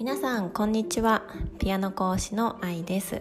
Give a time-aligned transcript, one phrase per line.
[0.00, 1.24] 皆さんこんにちは。
[1.58, 3.20] ピアノ講師の愛です、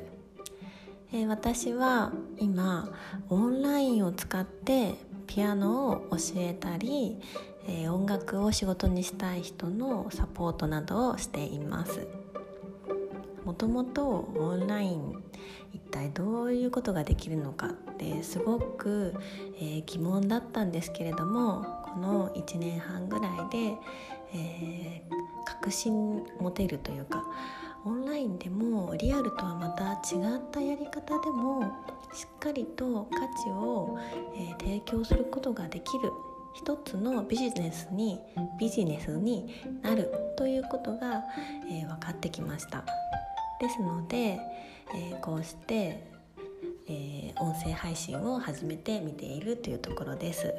[1.12, 2.90] えー、私は今
[3.28, 4.96] オンラインを使って
[5.28, 7.20] ピアノを教えたり、
[7.68, 12.08] えー、音楽を仕事にしたい人のサポートなどをしています。
[13.44, 15.22] もともとオンライン
[15.74, 19.16] 一体どういうことができるのかってすごく、
[19.58, 23.78] えー、疑問だったんですけれどもこの1年半ぐらいで、
[24.34, 25.19] えー、
[25.56, 27.24] 確信持てるというか
[27.86, 31.64] オンラインでもリアルとはまた違ったやり方でも
[32.14, 33.98] しっかりと価値を、
[34.36, 36.12] えー、提供することができる
[36.54, 38.20] 一つのビジネスに
[38.60, 41.24] ビジネスになるということが、
[41.70, 42.84] えー、分かってきました。
[43.62, 44.40] ですので、
[44.96, 46.04] えー、こうして、
[46.88, 50.54] え、音声配信を始めてみているというところです。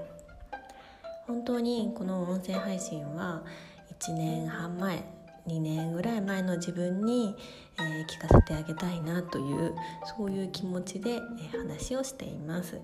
[1.27, 3.43] 本当にこの音声配信は
[4.01, 5.05] 1年半前
[5.47, 7.37] 2年ぐらい前の自分に、
[7.79, 9.75] えー、聞かせてあげたいなという
[10.17, 12.81] そういう気持ちで、えー、話をしています。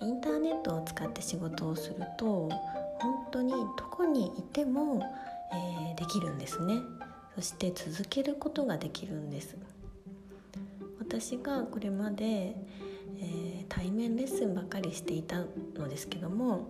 [0.00, 2.48] インターネットを使って仕事をすると
[3.00, 3.58] 本当にど
[3.90, 5.02] こにいても、
[5.52, 6.80] えー、できるんですね。
[7.34, 9.56] そして続けることができるんです。
[10.98, 12.54] 私がこれまで、
[13.20, 16.66] え、対面レッスンばかりしていたのですけども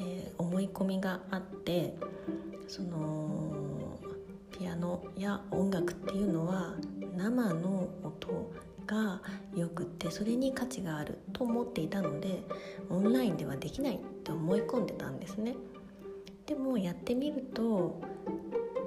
[0.00, 1.94] えー、思い込みがあって
[2.68, 3.98] その
[4.50, 6.74] ピアノや音楽っていうのは
[7.16, 8.52] 生の音
[8.86, 9.20] が
[9.54, 12.42] よくってそれに価値があると思っていたので
[12.88, 15.54] オンラインではできないって思い込んでたんですね。
[16.46, 18.00] でもやってみると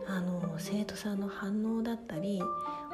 [0.05, 2.41] あの生徒さんの反応だったり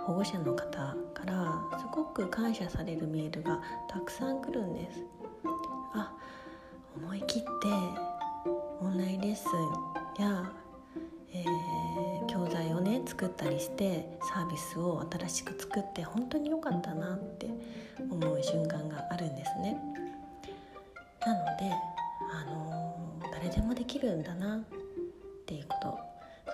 [0.05, 5.03] 保護者の方からすごく感謝されるメールがたくさん来るんです。
[5.93, 6.13] あ
[6.95, 8.08] 思い切って
[8.81, 9.45] オンラインレッス
[10.19, 10.49] ンや、
[11.33, 17.47] えー、教材をね作ったりしてサービスを新しく作って本当に良かったなって
[18.09, 19.77] 思う瞬間があるんですね。
[21.25, 21.69] なので、
[22.31, 24.59] あのー、誰でもできるんだなっ
[25.45, 25.99] ていうこと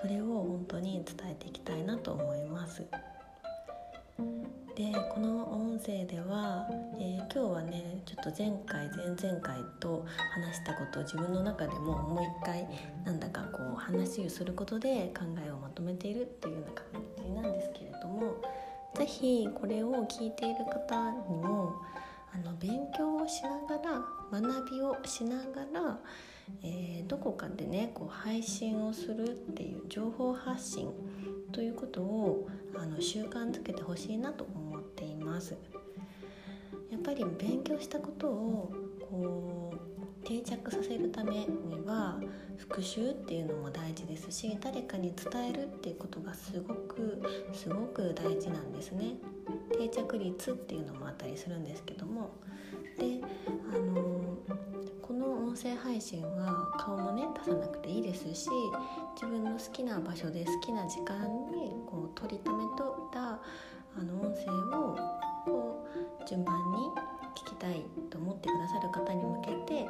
[0.00, 2.84] それを本当に伝えていきたいなと思います。
[4.18, 6.66] でこの音声では、
[6.98, 10.04] えー、今日はねちょっと前回前々回と
[10.34, 12.68] 話したことを自分の中でももう一回
[13.04, 16.84] なんだかこう話をすることで考えをまとめているっていうような感
[17.24, 18.36] じなんですけれども
[18.94, 21.74] 是非これを聞いている方にも
[22.34, 25.98] あの勉強をしながら学びをしながら、
[26.62, 30.90] えー、どこかでねこう配信をするっていう情報発信
[31.56, 35.56] ということをあの習慣づけてほしいなと思っています。
[36.90, 42.20] やっぱり勉強したことをこう定着させるためには
[42.58, 47.22] 復習っていうのも大事ですし誰かに伝えるっていうことがすごく
[47.54, 49.14] すごく大事なんですね。
[49.78, 52.32] 定着率っていうのもあったりするんですけども。
[52.98, 53.20] で
[53.74, 54.15] あのこの
[55.56, 58.50] 音声配信は顔もね出さなくていいですし
[59.14, 61.16] 自分の好きな場所で好きな時間
[61.50, 64.98] にこう取り留めとったあの音声を
[65.46, 65.86] こ
[66.22, 66.76] う順番に
[67.34, 69.88] 聞きたいと思ってくださる方に向けて、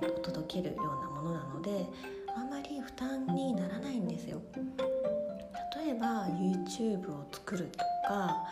[0.00, 1.86] えー、届けるようなものなので
[2.34, 4.40] あまり負担にならないんですよ。
[5.84, 8.46] 例えば YouTube を作るとか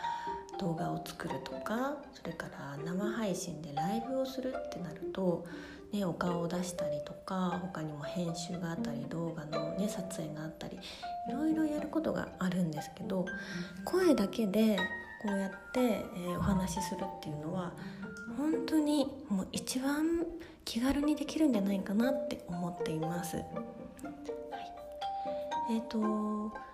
[0.61, 5.43] 動画を作るとかそれから生配信でライブをするってなると、
[5.91, 13.25] ね、お顔を出したりとか他にも編集があったり動画の、ね、撮影があったりいろいろやることがあるんですけど
[13.83, 14.77] 声だけで
[15.23, 17.73] こうやって、えー、お話しするっていうのは
[18.37, 20.25] 本当にもう一番
[20.63, 23.37] 気軽にできるんじゃないかなって思っています。
[23.37, 23.45] はい、
[25.71, 26.70] えーと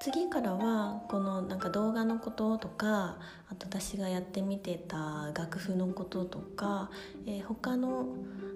[0.00, 6.90] 次からはこのなんか動画のこととかあと私がやってみてた楽譜のこととか、
[7.26, 8.06] えー、他の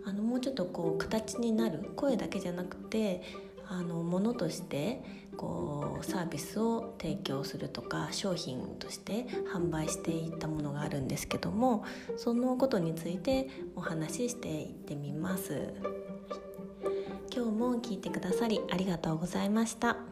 [0.04, 3.22] あのもうちょっとこう形になる声だけじゃなくて
[3.68, 5.02] あのものとして
[5.36, 11.84] こうサービスを提供するとか商品として販売していったものがあるんですけども
[12.16, 15.74] そのことについてお話ししていってみます。
[17.34, 20.11] 今日も聞いてくださりありがとうございました。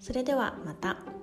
[0.00, 1.15] それではまた。